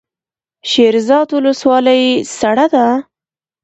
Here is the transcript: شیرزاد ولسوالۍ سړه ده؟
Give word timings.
شیرزاد 0.69 1.27
ولسوالۍ 1.33 2.03
سړه 2.37 2.65
ده؟ 2.73 2.85